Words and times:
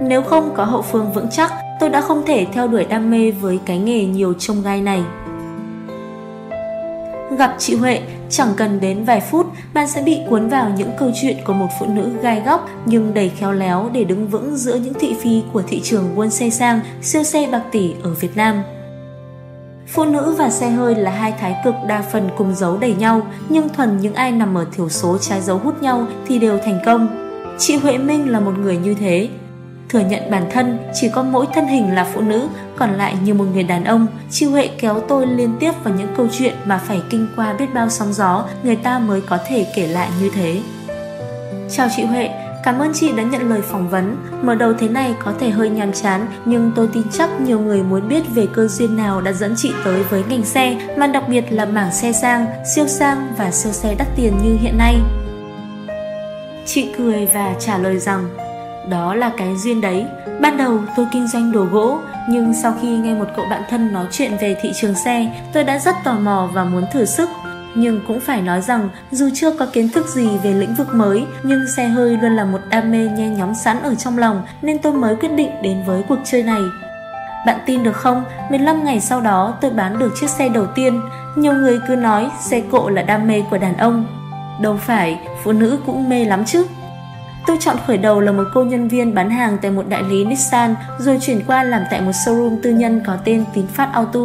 Nếu 0.00 0.22
không 0.22 0.54
có 0.54 0.64
hậu 0.64 0.82
phương 0.82 1.12
vững 1.12 1.26
chắc, 1.30 1.52
tôi 1.80 1.90
đã 1.90 2.00
không 2.00 2.22
thể 2.26 2.46
theo 2.52 2.68
đuổi 2.68 2.84
đam 2.84 3.10
mê 3.10 3.30
với 3.30 3.58
cái 3.66 3.78
nghề 3.78 4.04
nhiều 4.04 4.32
trông 4.38 4.62
gai 4.62 4.80
này. 4.80 5.02
Gặp 7.38 7.54
chị 7.58 7.76
Huệ, 7.76 8.00
chẳng 8.30 8.48
cần 8.56 8.80
đến 8.80 9.04
vài 9.04 9.20
phút, 9.20 9.46
bạn 9.74 9.88
sẽ 9.88 10.02
bị 10.02 10.18
cuốn 10.30 10.48
vào 10.48 10.70
những 10.76 10.90
câu 10.98 11.10
chuyện 11.22 11.36
của 11.46 11.52
một 11.52 11.66
phụ 11.80 11.86
nữ 11.86 12.10
gai 12.22 12.42
góc 12.46 12.68
nhưng 12.86 13.14
đầy 13.14 13.28
khéo 13.28 13.52
léo 13.52 13.90
để 13.92 14.04
đứng 14.04 14.28
vững 14.28 14.56
giữa 14.56 14.74
những 14.74 14.94
thị 14.94 15.16
phi 15.20 15.42
của 15.52 15.62
thị 15.66 15.80
trường 15.84 16.14
buôn 16.14 16.30
xe 16.30 16.50
sang, 16.50 16.80
siêu 17.02 17.22
xe 17.22 17.48
bạc 17.52 17.62
tỷ 17.72 17.94
ở 18.02 18.14
Việt 18.14 18.36
Nam. 18.36 18.62
Phụ 19.86 20.04
nữ 20.04 20.34
và 20.38 20.50
xe 20.50 20.70
hơi 20.70 20.94
là 20.94 21.10
hai 21.10 21.32
thái 21.40 21.56
cực 21.64 21.74
đa 21.88 22.02
phần 22.12 22.28
cùng 22.38 22.54
dấu 22.54 22.76
đầy 22.76 22.94
nhau, 22.94 23.22
nhưng 23.48 23.68
thuần 23.68 23.98
những 24.00 24.14
ai 24.14 24.32
nằm 24.32 24.54
ở 24.54 24.66
thiểu 24.72 24.88
số 24.88 25.18
trái 25.18 25.40
dấu 25.40 25.58
hút 25.58 25.82
nhau 25.82 26.06
thì 26.26 26.38
đều 26.38 26.58
thành 26.58 26.78
công. 26.84 27.08
Chị 27.58 27.76
Huệ 27.76 27.98
Minh 27.98 28.32
là 28.32 28.40
một 28.40 28.52
người 28.58 28.76
như 28.76 28.94
thế, 28.94 29.28
thừa 29.94 30.00
nhận 30.08 30.30
bản 30.30 30.50
thân 30.50 30.78
chỉ 30.94 31.08
có 31.08 31.22
mỗi 31.22 31.46
thân 31.54 31.66
hình 31.66 31.94
là 31.94 32.04
phụ 32.04 32.20
nữ, 32.20 32.48
còn 32.76 32.94
lại 32.94 33.16
như 33.24 33.34
một 33.34 33.44
người 33.52 33.62
đàn 33.62 33.84
ông. 33.84 34.06
Chị 34.30 34.46
Huệ 34.46 34.68
kéo 34.80 35.00
tôi 35.08 35.26
liên 35.26 35.56
tiếp 35.60 35.72
vào 35.84 35.94
những 35.94 36.14
câu 36.16 36.28
chuyện 36.38 36.54
mà 36.64 36.78
phải 36.78 37.02
kinh 37.10 37.26
qua 37.36 37.54
biết 37.58 37.74
bao 37.74 37.90
sóng 37.90 38.12
gió, 38.12 38.44
người 38.62 38.76
ta 38.76 38.98
mới 38.98 39.20
có 39.20 39.38
thể 39.46 39.66
kể 39.76 39.86
lại 39.86 40.08
như 40.20 40.30
thế. 40.34 40.60
Chào 41.70 41.88
chị 41.96 42.04
Huệ, 42.04 42.30
Cảm 42.64 42.78
ơn 42.78 42.92
chị 42.94 43.12
đã 43.16 43.22
nhận 43.22 43.50
lời 43.50 43.62
phỏng 43.62 43.88
vấn. 43.88 44.16
Mở 44.42 44.54
đầu 44.54 44.72
thế 44.78 44.88
này 44.88 45.14
có 45.24 45.32
thể 45.40 45.50
hơi 45.50 45.70
nhàm 45.70 45.92
chán, 45.92 46.26
nhưng 46.44 46.72
tôi 46.76 46.88
tin 46.92 47.02
chắc 47.12 47.40
nhiều 47.40 47.60
người 47.60 47.82
muốn 47.82 48.08
biết 48.08 48.22
về 48.34 48.46
cơ 48.52 48.66
duyên 48.68 48.96
nào 48.96 49.20
đã 49.20 49.32
dẫn 49.32 49.54
chị 49.56 49.72
tới 49.84 50.02
với 50.02 50.24
ngành 50.28 50.44
xe, 50.44 50.76
mà 50.98 51.06
đặc 51.06 51.24
biệt 51.28 51.44
là 51.50 51.64
mảng 51.64 51.92
xe 51.92 52.12
sang, 52.12 52.46
siêu 52.74 52.86
sang 52.86 53.34
và 53.38 53.50
siêu 53.50 53.72
xe 53.72 53.94
đắt 53.98 54.08
tiền 54.16 54.32
như 54.44 54.56
hiện 54.60 54.78
nay. 54.78 54.96
Chị 56.66 56.88
cười 56.98 57.28
và 57.34 57.54
trả 57.60 57.78
lời 57.78 57.98
rằng 57.98 58.43
đó 58.88 59.14
là 59.14 59.30
cái 59.36 59.56
duyên 59.56 59.80
đấy. 59.80 60.06
Ban 60.40 60.56
đầu 60.56 60.78
tôi 60.96 61.06
kinh 61.12 61.26
doanh 61.28 61.52
đồ 61.52 61.64
gỗ, 61.64 61.98
nhưng 62.28 62.54
sau 62.54 62.74
khi 62.80 62.88
nghe 62.88 63.14
một 63.14 63.28
cậu 63.36 63.46
bạn 63.50 63.62
thân 63.70 63.92
nói 63.92 64.06
chuyện 64.10 64.36
về 64.40 64.56
thị 64.60 64.72
trường 64.74 64.94
xe, 64.94 65.30
tôi 65.52 65.64
đã 65.64 65.78
rất 65.78 65.94
tò 66.04 66.12
mò 66.12 66.48
và 66.52 66.64
muốn 66.64 66.84
thử 66.92 67.04
sức. 67.04 67.28
Nhưng 67.74 68.00
cũng 68.06 68.20
phải 68.20 68.42
nói 68.42 68.60
rằng 68.60 68.88
dù 69.10 69.28
chưa 69.34 69.50
có 69.50 69.66
kiến 69.72 69.88
thức 69.88 70.06
gì 70.06 70.28
về 70.42 70.52
lĩnh 70.52 70.74
vực 70.74 70.94
mới, 70.94 71.24
nhưng 71.42 71.66
xe 71.76 71.88
hơi 71.88 72.16
luôn 72.16 72.36
là 72.36 72.44
một 72.44 72.60
đam 72.68 72.90
mê 72.90 73.08
nhe 73.08 73.28
nhóm 73.28 73.54
sẵn 73.54 73.82
ở 73.82 73.94
trong 73.94 74.18
lòng 74.18 74.42
nên 74.62 74.78
tôi 74.78 74.92
mới 74.92 75.16
quyết 75.16 75.32
định 75.36 75.50
đến 75.62 75.82
với 75.86 76.02
cuộc 76.08 76.18
chơi 76.24 76.42
này. 76.42 76.62
Bạn 77.46 77.58
tin 77.66 77.82
được 77.82 77.96
không, 77.96 78.24
15 78.50 78.84
ngày 78.84 79.00
sau 79.00 79.20
đó 79.20 79.54
tôi 79.60 79.70
bán 79.70 79.98
được 79.98 80.12
chiếc 80.20 80.30
xe 80.30 80.48
đầu 80.48 80.66
tiên. 80.66 81.00
Nhiều 81.36 81.52
người 81.52 81.80
cứ 81.88 81.96
nói 81.96 82.30
xe 82.40 82.62
cộ 82.70 82.88
là 82.88 83.02
đam 83.02 83.26
mê 83.26 83.42
của 83.50 83.58
đàn 83.58 83.76
ông. 83.76 84.06
Đâu 84.60 84.78
phải, 84.80 85.20
phụ 85.44 85.52
nữ 85.52 85.78
cũng 85.86 86.08
mê 86.08 86.24
lắm 86.24 86.44
chứ. 86.44 86.66
Tôi 87.46 87.56
chọn 87.60 87.76
khởi 87.86 87.98
đầu 87.98 88.20
là 88.20 88.32
một 88.32 88.44
cô 88.54 88.64
nhân 88.64 88.88
viên 88.88 89.14
bán 89.14 89.30
hàng 89.30 89.58
tại 89.62 89.70
một 89.70 89.88
đại 89.88 90.02
lý 90.02 90.24
Nissan 90.24 90.74
rồi 90.98 91.18
chuyển 91.20 91.40
qua 91.46 91.62
làm 91.62 91.82
tại 91.90 92.00
một 92.00 92.10
showroom 92.10 92.56
tư 92.62 92.70
nhân 92.70 93.00
có 93.06 93.16
tên 93.24 93.44
Tín 93.54 93.66
Phát 93.66 93.90
Auto. 93.92 94.20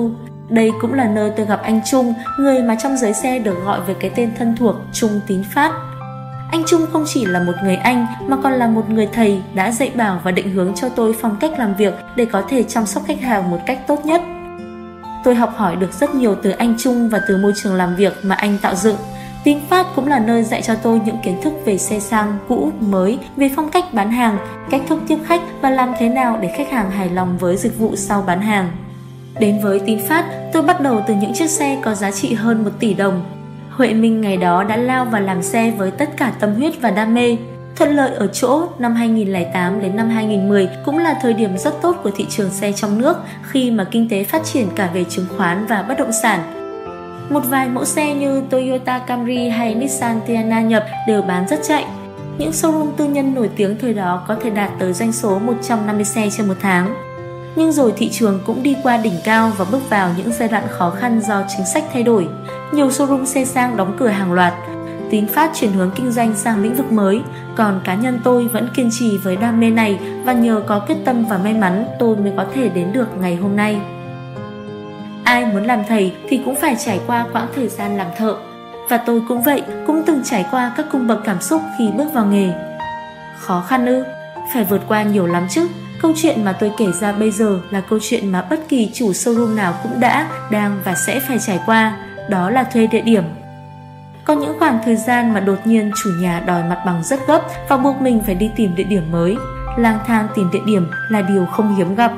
Đây 0.50 0.72
cũng 0.82 0.94
là 0.94 1.08
nơi 1.08 1.32
tôi 1.38 1.46
gặp 1.46 1.62
anh 1.64 1.82
Trung, 1.92 2.14
người 2.40 2.64
mà 2.64 2.76
trong 2.76 2.98
giới 2.98 3.14
xe 3.14 3.40
được 3.40 3.56
gọi 3.66 3.82
với 3.82 3.96
cái 3.96 4.12
tên 4.16 4.32
thân 4.38 4.56
thuộc 4.60 4.76
Trung 4.94 5.20
Tín 5.28 5.44
Phát. 5.44 5.72
Anh 6.52 6.64
Trung 6.68 6.86
không 6.92 7.04
chỉ 7.08 7.26
là 7.26 7.40
một 7.40 7.54
người 7.64 7.76
anh 7.76 8.08
mà 8.28 8.38
còn 8.44 8.54
là 8.54 8.68
một 8.68 8.90
người 8.90 9.10
thầy 9.14 9.42
đã 9.56 9.72
dạy 9.72 9.92
bảo 9.96 10.20
và 10.24 10.32
định 10.32 10.52
hướng 10.52 10.76
cho 10.76 10.90
tôi 10.90 11.16
phong 11.22 11.38
cách 11.40 11.52
làm 11.60 11.76
việc 11.76 11.94
để 12.16 12.26
có 12.26 12.44
thể 12.50 12.64
chăm 12.64 12.86
sóc 12.86 13.04
khách 13.08 13.22
hàng 13.22 13.52
một 13.52 13.60
cách 13.66 13.80
tốt 13.88 14.06
nhất. 14.06 14.22
Tôi 15.24 15.36
học 15.36 15.54
hỏi 15.56 15.76
được 15.76 15.94
rất 15.94 16.16
nhiều 16.16 16.36
từ 16.44 16.50
anh 16.50 16.76
Trung 16.78 17.10
và 17.10 17.22
từ 17.28 17.38
môi 17.38 17.54
trường 17.56 17.76
làm 17.76 17.96
việc 17.96 18.14
mà 18.24 18.36
anh 18.36 18.58
tạo 18.62 18.76
dựng. 18.76 18.98
Tín 19.44 19.60
Phát 19.70 19.88
cũng 19.96 20.08
là 20.08 20.20
nơi 20.20 20.44
dạy 20.44 20.62
cho 20.62 20.76
tôi 20.76 21.02
những 21.06 21.18
kiến 21.24 21.42
thức 21.42 21.54
về 21.66 21.78
xe 21.78 22.00
sang, 22.00 22.38
cũ, 22.48 22.72
mới, 22.80 23.20
về 23.38 23.52
phong 23.56 23.70
cách 23.70 23.94
bán 23.94 24.12
hàng, 24.12 24.38
cách 24.70 24.82
thức 24.88 25.02
tiếp 25.08 25.18
khách 25.26 25.42
và 25.62 25.70
làm 25.70 25.94
thế 26.00 26.10
nào 26.10 26.40
để 26.42 26.54
khách 26.58 26.72
hàng 26.72 26.92
hài 26.92 27.10
lòng 27.10 27.38
với 27.38 27.58
dịch 27.58 27.78
vụ 27.78 27.96
sau 27.96 28.24
bán 28.28 28.42
hàng. 28.42 28.72
Đến 29.40 29.60
với 29.64 29.80
Tín 29.80 30.00
Phát, 30.08 30.26
tôi 30.54 30.64
bắt 30.64 30.82
đầu 30.82 31.04
từ 31.08 31.14
những 31.16 31.34
chiếc 31.34 31.50
xe 31.50 31.78
có 31.84 31.96
giá 31.96 32.12
trị 32.12 32.34
hơn 32.34 32.64
1 32.64 32.70
tỷ 32.80 32.94
đồng. 32.94 33.26
Huệ 33.70 33.94
Minh 33.94 34.22
ngày 34.22 34.38
đó 34.38 34.64
đã 34.64 34.78
lao 34.78 35.06
vào 35.06 35.22
làm 35.22 35.44
xe 35.44 35.72
với 35.72 35.92
tất 35.92 36.10
cả 36.18 36.34
tâm 36.40 36.56
huyết 36.56 36.82
và 36.82 36.92
đam 36.92 37.14
mê. 37.14 37.38
Thuận 37.76 37.96
lợi 37.96 38.16
ở 38.16 38.28
chỗ 38.28 38.68
năm 38.80 38.96
2008 38.96 39.82
đến 39.82 39.96
năm 39.96 40.10
2010 40.10 40.70
cũng 40.86 40.98
là 40.98 41.20
thời 41.22 41.34
điểm 41.34 41.58
rất 41.58 41.82
tốt 41.82 41.96
của 42.04 42.12
thị 42.16 42.26
trường 42.30 42.50
xe 42.50 42.72
trong 42.72 42.98
nước 43.02 43.18
khi 43.44 43.72
mà 43.72 43.84
kinh 43.84 44.10
tế 44.10 44.24
phát 44.24 44.44
triển 44.44 44.68
cả 44.76 44.90
về 44.94 45.04
chứng 45.04 45.26
khoán 45.38 45.66
và 45.66 45.82
bất 45.82 45.98
động 45.98 46.12
sản. 46.24 46.59
Một 47.30 47.42
vài 47.50 47.70
mẫu 47.70 47.86
xe 47.86 48.14
như 48.14 48.42
Toyota 48.50 49.00
Camry 49.00 49.50
hay 49.50 49.76
Nissan 49.76 50.20
Tiana 50.28 50.62
nhập 50.62 50.86
đều 51.08 51.22
bán 51.22 51.48
rất 51.48 51.60
chạy. 51.64 51.86
Những 52.38 52.52
showroom 52.52 52.92
tư 52.98 53.06
nhân 53.06 53.36
nổi 53.36 53.50
tiếng 53.56 53.78
thời 53.82 53.94
đó 53.94 54.24
có 54.28 54.36
thể 54.42 54.50
đạt 54.50 54.70
tới 54.80 54.94
doanh 54.94 55.12
số 55.12 55.40
150 55.40 56.06
xe 56.06 56.30
trên 56.38 56.48
một 56.48 56.54
tháng. 56.62 56.96
Nhưng 57.56 57.72
rồi 57.72 57.94
thị 57.98 58.10
trường 58.10 58.40
cũng 58.46 58.64
đi 58.64 58.76
qua 58.84 58.98
đỉnh 58.98 59.14
cao 59.24 59.52
và 59.58 59.66
bước 59.72 59.90
vào 59.90 60.10
những 60.18 60.32
giai 60.32 60.50
đoạn 60.50 60.64
khó 60.70 60.90
khăn 60.90 61.22
do 61.22 61.44
chính 61.48 61.66
sách 61.74 61.84
thay 61.94 62.04
đổi. 62.04 62.28
Nhiều 62.72 62.88
showroom 62.88 63.26
xe 63.26 63.46
sang 63.46 63.78
đóng 63.78 63.96
cửa 64.00 64.08
hàng 64.08 64.34
loạt. 64.34 64.54
Tín 65.10 65.28
Phát 65.28 65.52
chuyển 65.54 65.72
hướng 65.72 65.92
kinh 65.96 66.12
doanh 66.12 66.36
sang 66.36 66.64
lĩnh 66.64 66.76
vực 66.76 66.92
mới, 66.92 67.22
còn 67.56 67.82
cá 67.84 67.96
nhân 67.96 68.20
tôi 68.24 68.48
vẫn 68.48 68.70
kiên 68.76 68.90
trì 68.92 69.18
với 69.18 69.36
đam 69.36 69.60
mê 69.60 69.70
này 69.70 70.00
và 70.26 70.34
nhờ 70.34 70.62
có 70.68 70.80
quyết 70.80 70.98
tâm 71.06 71.26
và 71.26 71.38
may 71.38 71.54
mắn 71.54 71.86
tôi 72.00 72.16
mới 72.16 72.32
có 72.38 72.46
thể 72.54 72.70
đến 72.70 72.94
được 72.94 73.08
ngày 73.22 73.36
hôm 73.36 73.56
nay. 73.56 73.82
Ai 75.40 75.46
muốn 75.46 75.64
làm 75.64 75.84
thầy 75.88 76.14
thì 76.30 76.42
cũng 76.46 76.56
phải 76.56 76.76
trải 76.86 77.00
qua 77.08 77.26
quãng 77.34 77.48
thời 77.56 77.68
gian 77.68 77.98
làm 77.98 78.08
thợ. 78.18 78.36
Và 78.90 78.98
tôi 78.98 79.22
cũng 79.28 79.42
vậy, 79.42 79.64
cũng 79.88 80.04
từng 80.06 80.22
trải 80.24 80.46
qua 80.52 80.72
các 80.78 80.86
cung 80.92 81.08
bậc 81.08 81.20
cảm 81.26 81.42
xúc 81.42 81.62
khi 81.78 81.90
bước 81.98 82.14
vào 82.14 82.26
nghề. 82.26 82.54
Khó 83.40 83.64
khăn 83.68 83.86
ư? 83.86 84.04
Phải 84.54 84.64
vượt 84.64 84.82
qua 84.88 85.04
nhiều 85.04 85.26
lắm 85.26 85.48
chứ. 85.50 85.68
Câu 86.02 86.14
chuyện 86.16 86.46
mà 86.46 86.54
tôi 86.54 86.72
kể 86.78 86.86
ra 86.92 87.12
bây 87.12 87.32
giờ 87.32 87.60
là 87.72 87.82
câu 87.90 88.00
chuyện 88.02 88.32
mà 88.32 88.42
bất 88.42 88.60
kỳ 88.70 88.92
chủ 88.94 89.12
showroom 89.12 89.56
nào 89.56 89.74
cũng 89.84 90.00
đã, 90.00 90.28
đang 90.52 90.82
và 90.84 90.96
sẽ 90.96 91.20
phải 91.20 91.38
trải 91.40 91.60
qua. 91.66 91.98
Đó 92.30 92.50
là 92.50 92.64
thuê 92.64 92.88
địa 92.88 93.02
điểm. 93.02 93.24
Có 94.26 94.34
những 94.34 94.60
khoảng 94.60 94.80
thời 94.86 94.96
gian 94.96 95.34
mà 95.34 95.40
đột 95.40 95.60
nhiên 95.66 95.92
chủ 96.04 96.10
nhà 96.22 96.44
đòi 96.46 96.64
mặt 96.64 96.84
bằng 96.86 97.04
rất 97.04 97.20
gấp 97.28 97.42
và 97.70 97.78
buộc 97.78 98.02
mình 98.02 98.22
phải 98.26 98.36
đi 98.36 98.52
tìm 98.56 98.76
địa 98.76 98.84
điểm 98.84 99.12
mới. 99.12 99.36
Lang 99.78 100.00
thang 100.08 100.28
tìm 100.36 100.50
địa 100.52 100.64
điểm 100.66 100.92
là 101.10 101.22
điều 101.22 101.46
không 101.46 101.76
hiếm 101.76 101.96
gặp. 101.96 102.12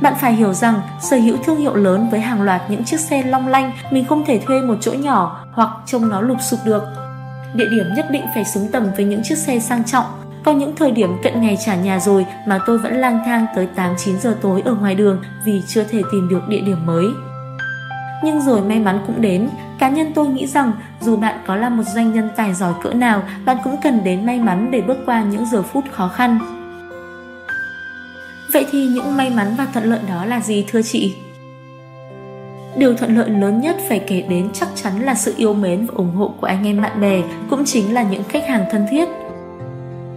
Bạn 0.00 0.14
phải 0.20 0.32
hiểu 0.32 0.52
rằng 0.52 0.80
sở 1.00 1.16
hữu 1.16 1.36
thương 1.44 1.56
hiệu 1.56 1.74
lớn 1.74 2.08
với 2.10 2.20
hàng 2.20 2.42
loạt 2.42 2.62
những 2.68 2.84
chiếc 2.84 3.00
xe 3.00 3.22
long 3.22 3.48
lanh 3.48 3.72
mình 3.90 4.04
không 4.04 4.24
thể 4.24 4.40
thuê 4.46 4.62
một 4.62 4.74
chỗ 4.80 4.92
nhỏ 4.92 5.44
hoặc 5.52 5.70
trông 5.86 6.08
nó 6.08 6.20
lụp 6.20 6.38
sụp 6.40 6.60
được. 6.64 6.82
Địa 7.54 7.68
điểm 7.70 7.86
nhất 7.96 8.06
định 8.10 8.22
phải 8.34 8.44
xứng 8.44 8.68
tầm 8.72 8.86
với 8.96 9.04
những 9.04 9.20
chiếc 9.24 9.38
xe 9.38 9.58
sang 9.58 9.84
trọng. 9.84 10.04
Có 10.44 10.52
những 10.52 10.76
thời 10.76 10.90
điểm 10.90 11.10
cận 11.22 11.40
ngày 11.40 11.58
trả 11.66 11.74
nhà 11.74 12.00
rồi 12.00 12.26
mà 12.46 12.58
tôi 12.66 12.78
vẫn 12.78 12.94
lang 12.94 13.20
thang 13.26 13.46
tới 13.56 13.68
8-9 13.76 14.18
giờ 14.18 14.36
tối 14.40 14.62
ở 14.64 14.74
ngoài 14.74 14.94
đường 14.94 15.22
vì 15.44 15.62
chưa 15.68 15.84
thể 15.84 16.02
tìm 16.12 16.28
được 16.28 16.48
địa 16.48 16.60
điểm 16.60 16.86
mới. 16.86 17.06
Nhưng 18.24 18.40
rồi 18.40 18.60
may 18.60 18.78
mắn 18.78 19.00
cũng 19.06 19.20
đến, 19.20 19.48
cá 19.78 19.88
nhân 19.88 20.12
tôi 20.14 20.28
nghĩ 20.28 20.46
rằng 20.46 20.72
dù 21.00 21.16
bạn 21.16 21.36
có 21.46 21.56
là 21.56 21.68
một 21.68 21.82
doanh 21.94 22.12
nhân 22.12 22.30
tài 22.36 22.54
giỏi 22.54 22.72
cỡ 22.82 22.92
nào, 22.92 23.22
bạn 23.44 23.56
cũng 23.64 23.76
cần 23.82 24.04
đến 24.04 24.26
may 24.26 24.40
mắn 24.40 24.70
để 24.70 24.80
bước 24.80 24.98
qua 25.06 25.22
những 25.22 25.46
giờ 25.46 25.62
phút 25.62 25.84
khó 25.92 26.08
khăn. 26.08 26.55
Vậy 28.56 28.66
thì 28.72 28.86
những 28.86 29.16
may 29.16 29.30
mắn 29.30 29.54
và 29.58 29.66
thuận 29.72 29.84
lợi 29.84 30.00
đó 30.08 30.24
là 30.24 30.40
gì 30.40 30.64
thưa 30.68 30.82
chị? 30.82 31.14
Điều 32.76 32.94
thuận 32.94 33.16
lợi 33.16 33.30
lớn 33.30 33.60
nhất 33.60 33.76
phải 33.88 33.98
kể 33.98 34.22
đến 34.28 34.48
chắc 34.52 34.68
chắn 34.74 35.00
là 35.00 35.14
sự 35.14 35.34
yêu 35.36 35.54
mến 35.54 35.86
và 35.86 35.94
ủng 35.96 36.14
hộ 36.14 36.34
của 36.40 36.46
anh 36.46 36.66
em 36.66 36.82
bạn 36.82 37.00
bè, 37.00 37.22
cũng 37.50 37.64
chính 37.64 37.94
là 37.94 38.02
những 38.02 38.22
khách 38.28 38.48
hàng 38.48 38.64
thân 38.70 38.86
thiết. 38.90 39.08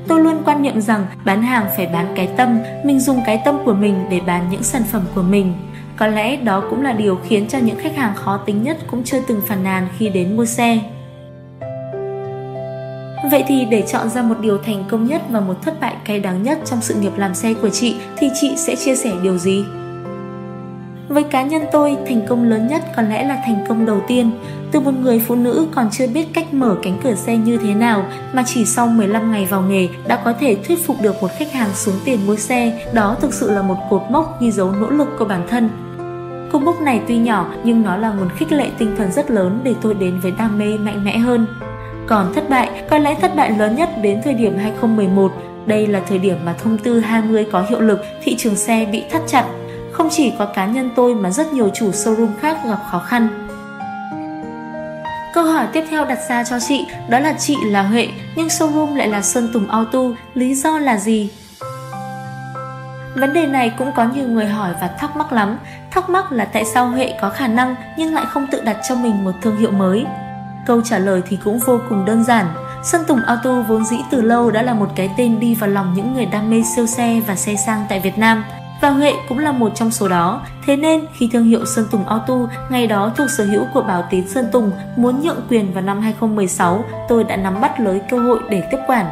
Tôi 0.08 0.20
luôn 0.20 0.42
quan 0.46 0.62
niệm 0.62 0.82
rằng 0.82 1.06
bán 1.26 1.42
hàng 1.42 1.66
phải 1.78 1.88
bán 1.88 2.14
cái 2.16 2.30
tâm, 2.38 2.60
mình 2.84 3.00
dùng 3.00 3.22
cái 3.26 3.42
tâm 3.46 3.58
của 3.66 3.74
mình 3.74 4.06
để 4.10 4.20
bán 4.26 4.50
những 4.52 4.64
sản 4.64 4.84
phẩm 4.92 5.02
của 5.16 5.24
mình. 5.24 5.54
Có 5.96 6.08
lẽ 6.08 6.36
đó 6.36 6.64
cũng 6.70 6.82
là 6.82 6.94
điều 6.94 7.16
khiến 7.16 7.48
cho 7.48 7.58
những 7.58 7.80
khách 7.80 7.96
hàng 7.96 8.16
khó 8.16 8.38
tính 8.38 8.64
nhất 8.64 8.78
cũng 8.92 9.04
chưa 9.04 9.20
từng 9.28 9.42
phàn 9.48 9.64
nàn 9.64 9.88
khi 9.98 10.10
đến 10.10 10.38
mua 10.38 10.46
xe. 10.46 10.80
Vậy 13.24 13.44
thì 13.47 13.66
để 13.66 13.84
chọn 13.88 14.09
ra 14.09 14.22
một 14.22 14.40
điều 14.40 14.57
thành 14.57 14.84
công 14.90 15.07
nhất 15.07 15.22
và 15.30 15.40
một 15.40 15.62
thất 15.62 15.80
bại 15.80 15.96
cay 16.06 16.19
đắng 16.19 16.44
nhất 16.44 16.59
trong 16.66 16.81
sự 16.81 16.96
nghiệp 16.96 17.12
làm 17.18 17.35
xe 17.35 17.53
của 17.53 17.69
chị 17.69 17.96
thì 18.17 18.29
chị 18.41 18.53
sẽ 18.58 18.76
chia 18.76 18.96
sẻ 18.96 19.11
điều 19.23 19.38
gì? 19.38 19.66
Với 21.09 21.23
cá 21.23 21.44
nhân 21.44 21.61
tôi, 21.72 21.97
thành 22.08 22.22
công 22.28 22.49
lớn 22.49 22.67
nhất 22.67 22.82
có 22.96 23.02
lẽ 23.02 23.28
là 23.28 23.41
thành 23.46 23.66
công 23.67 23.85
đầu 23.85 24.02
tiên. 24.08 24.32
Từ 24.72 24.79
một 24.79 24.91
người 25.02 25.20
phụ 25.20 25.35
nữ 25.35 25.67
còn 25.76 25.90
chưa 25.91 26.08
biết 26.08 26.28
cách 26.34 26.53
mở 26.53 26.76
cánh 26.84 26.99
cửa 27.03 27.16
xe 27.16 27.38
như 27.38 27.58
thế 27.58 27.73
nào 27.73 28.05
mà 28.34 28.44
chỉ 28.46 28.66
sau 28.66 28.88
15 28.88 29.32
ngày 29.32 29.46
vào 29.46 29.61
nghề 29.61 29.88
đã 30.08 30.22
có 30.26 30.34
thể 30.34 30.58
thuyết 30.67 30.85
phục 30.85 31.02
được 31.02 31.22
một 31.22 31.32
khách 31.38 31.53
hàng 31.53 31.70
xuống 31.73 31.96
tiền 32.05 32.20
mua 32.28 32.35
xe, 32.35 32.88
đó 32.94 33.16
thực 33.22 33.34
sự 33.34 33.52
là 33.52 33.61
một 33.61 33.78
cột 33.90 34.02
mốc 34.09 34.41
ghi 34.41 34.52
dấu 34.52 34.72
nỗ 34.72 34.90
lực 34.90 35.08
của 35.20 35.26
bản 35.26 35.47
thân. 35.49 35.70
Cột 36.52 36.61
mốc 36.61 36.82
này 36.82 37.02
tuy 37.08 37.17
nhỏ 37.17 37.53
nhưng 37.64 37.82
nó 37.82 37.97
là 37.97 38.09
nguồn 38.09 38.29
khích 38.29 38.52
lệ 38.52 38.70
tinh 38.78 38.96
thần 38.97 39.11
rất 39.11 39.32
lớn 39.32 39.59
để 39.64 39.73
tôi 39.82 39.94
đến 39.94 40.20
với 40.20 40.32
đam 40.32 40.58
mê 40.58 40.78
mạnh 40.78 41.05
mẽ 41.05 41.17
hơn. 41.17 41.46
Còn 42.09 42.34
thất 42.34 42.50
bại, 42.50 42.70
có 42.90 42.97
lẽ 42.97 43.16
thất 43.16 43.35
bại 43.35 43.52
lớn 43.52 43.76
nhất 43.76 43.90
đến 44.02 44.22
thời 44.23 44.34
điểm 44.34 44.58
2011, 44.58 45.32
đây 45.66 45.88
là 45.88 46.02
thời 46.08 46.17
điểm 46.17 46.38
mà 46.46 46.53
thông 46.64 46.78
tư 46.78 47.00
20 47.00 47.47
có 47.52 47.66
hiệu 47.70 47.79
lực, 47.79 48.02
thị 48.22 48.35
trường 48.38 48.56
xe 48.56 48.85
bị 48.91 49.03
thắt 49.11 49.22
chặt. 49.28 49.46
Không 49.91 50.08
chỉ 50.11 50.34
có 50.40 50.46
cá 50.46 50.66
nhân 50.66 50.90
tôi 50.96 51.16
mà 51.16 51.32
rất 51.32 51.53
nhiều 51.53 51.70
chủ 51.73 51.91
showroom 51.91 52.29
khác 52.41 52.58
gặp 52.66 52.79
khó 52.91 53.00
khăn. 53.00 53.28
Câu 55.34 55.44
hỏi 55.44 55.67
tiếp 55.73 55.85
theo 55.90 56.06
đặt 56.06 56.20
ra 56.29 56.44
cho 56.44 56.59
chị 56.59 56.85
đó 57.09 57.20
là 57.20 57.34
chị 57.40 57.56
là 57.66 57.82
Huệ 57.82 58.08
nhưng 58.35 58.47
showroom 58.47 58.96
lại 58.96 59.08
là 59.08 59.22
Sơn 59.22 59.50
Tùng 59.53 59.70
Auto, 59.70 60.00
lý 60.34 60.56
do 60.56 60.79
là 60.79 60.97
gì? 60.97 61.29
Vấn 63.16 63.34
đề 63.34 63.46
này 63.46 63.72
cũng 63.78 63.91
có 63.96 64.08
nhiều 64.16 64.28
người 64.28 64.47
hỏi 64.47 64.73
và 64.82 64.88
thắc 64.88 65.16
mắc 65.17 65.34
lắm. 65.34 65.58
Thắc 65.91 66.09
mắc 66.09 66.32
là 66.32 66.46
tại 66.46 66.66
sao 66.66 66.88
Huệ 66.88 67.14
có 67.22 67.29
khả 67.29 67.47
năng 67.47 67.76
nhưng 67.97 68.14
lại 68.14 68.26
không 68.29 68.47
tự 68.52 68.61
đặt 68.61 68.78
cho 68.90 68.96
mình 68.96 69.23
một 69.23 69.32
thương 69.41 69.58
hiệu 69.58 69.72
mới. 69.72 70.06
Câu 70.66 70.82
trả 70.82 71.00
lời 71.00 71.22
thì 71.28 71.38
cũng 71.44 71.59
vô 71.59 71.79
cùng 71.90 72.06
đơn 72.06 72.23
giản. 72.23 72.46
Sơn 72.84 73.02
Tùng 73.08 73.20
Auto 73.20 73.61
vốn 73.61 73.85
dĩ 73.85 73.97
từ 74.11 74.22
lâu 74.22 74.52
đã 74.52 74.61
là 74.61 74.73
một 74.73 74.90
cái 74.96 75.09
tên 75.17 75.40
đi 75.40 75.56
vào 75.56 75.70
lòng 75.70 75.94
những 75.96 76.14
người 76.14 76.26
đam 76.26 76.50
mê 76.50 76.64
siêu 76.76 76.88
xe 76.88 77.22
và 77.28 77.35
xe 77.35 77.56
sang 77.56 77.85
tại 77.90 78.00
Việt 78.00 78.17
Nam. 78.17 78.44
Và 78.82 78.90
Huệ 78.90 79.14
cũng 79.29 79.40
là 79.40 79.52
một 79.52 79.72
trong 79.76 79.91
số 79.91 80.08
đó. 80.08 80.41
Thế 80.66 80.76
nên 80.76 81.06
khi 81.14 81.29
thương 81.34 81.44
hiệu 81.44 81.66
Sơn 81.66 81.85
Tùng 81.91 82.08
Auto 82.08 82.35
ngày 82.70 82.88
đó 82.88 83.11
thuộc 83.17 83.29
sở 83.38 83.46
hữu 83.46 83.66
của 83.73 83.82
Bảo 83.82 84.03
Tín 84.09 84.28
Sơn 84.28 84.46
Tùng 84.52 84.72
muốn 84.96 85.22
nhượng 85.22 85.41
quyền 85.50 85.73
vào 85.73 85.84
năm 85.84 86.02
2016, 86.02 86.84
tôi 87.09 87.23
đã 87.23 87.35
nắm 87.35 87.61
bắt 87.61 87.79
lấy 87.79 88.02
cơ 88.09 88.20
hội 88.20 88.40
để 88.50 88.64
tiếp 88.72 88.78
quản. 88.88 89.06